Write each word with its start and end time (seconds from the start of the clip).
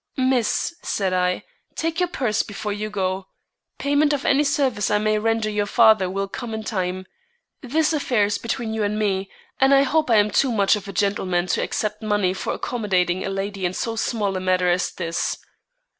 "Miss," 0.17 0.73
said 0.81 1.13
I, 1.13 1.43
"take 1.75 1.99
your 1.99 2.09
purse 2.09 2.41
before 2.41 2.73
you 2.73 2.89
go. 2.89 3.27
Payment 3.77 4.13
of 4.13 4.25
any 4.25 4.43
service 4.43 4.89
I 4.89 4.97
may 4.97 5.19
render 5.19 5.47
your 5.47 5.67
father 5.67 6.09
will 6.09 6.27
come 6.27 6.55
in 6.55 6.63
time. 6.63 7.05
This 7.61 7.93
affair 7.93 8.25
is 8.25 8.39
between 8.39 8.73
you 8.73 8.81
and 8.83 8.97
me, 8.97 9.29
and 9.59 9.75
I 9.75 9.83
hope 9.83 10.09
I 10.09 10.15
am 10.17 10.31
too 10.31 10.51
much 10.51 10.75
of 10.75 10.87
a 10.87 10.91
gentleman 10.91 11.45
to 11.53 11.61
accept 11.61 12.01
money 12.01 12.33
for 12.33 12.51
accommodating 12.53 13.23
a 13.23 13.29
lady 13.29 13.63
in 13.63 13.73
so 13.75 13.95
small 13.95 14.35
a 14.35 14.39
matter 14.39 14.69
as 14.71 14.91
this." 14.91 15.37